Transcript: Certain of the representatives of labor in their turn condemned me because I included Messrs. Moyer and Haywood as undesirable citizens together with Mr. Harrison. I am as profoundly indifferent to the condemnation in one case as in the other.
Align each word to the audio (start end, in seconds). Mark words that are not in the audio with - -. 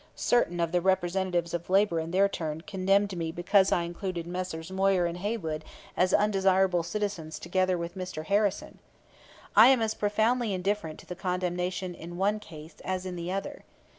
Certain 0.15 0.59
of 0.59 0.71
the 0.71 0.81
representatives 0.81 1.53
of 1.53 1.69
labor 1.69 1.99
in 1.99 2.09
their 2.09 2.27
turn 2.27 2.61
condemned 2.61 3.15
me 3.15 3.31
because 3.31 3.71
I 3.71 3.83
included 3.83 4.25
Messrs. 4.25 4.71
Moyer 4.71 5.05
and 5.05 5.19
Haywood 5.19 5.63
as 5.95 6.11
undesirable 6.11 6.81
citizens 6.81 7.37
together 7.37 7.77
with 7.77 7.93
Mr. 7.95 8.25
Harrison. 8.25 8.79
I 9.55 9.67
am 9.67 9.79
as 9.79 9.93
profoundly 9.93 10.53
indifferent 10.55 10.97
to 11.01 11.05
the 11.05 11.13
condemnation 11.15 11.93
in 11.93 12.17
one 12.17 12.39
case 12.39 12.77
as 12.83 13.05
in 13.05 13.15
the 13.15 13.31
other. 13.31 13.63